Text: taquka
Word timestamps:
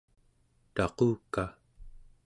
taquka 0.75 1.45